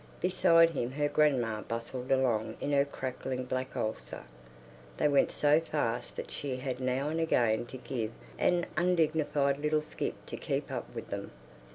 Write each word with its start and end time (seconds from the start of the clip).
Beside 0.19 0.71
him 0.71 0.93
her 0.93 1.07
grandma 1.07 1.61
bustled 1.61 2.11
along 2.11 2.57
in 2.59 2.71
her 2.71 2.85
crackling 2.85 3.43
black 3.45 3.77
ulster; 3.77 4.23
they 4.97 5.07
went 5.07 5.31
so 5.31 5.59
fast 5.59 6.15
that 6.15 6.31
she 6.31 6.55
had 6.57 6.79
now 6.79 7.09
and 7.09 7.19
again 7.19 7.67
to 7.67 7.77
give 7.77 8.11
an 8.39 8.65
undignified 8.75 9.59
little 9.59 9.83
skip 9.83 10.15
to 10.25 10.37
keep 10.37 10.71
up 10.71 10.91
with 10.95 11.09
them. 11.09 11.29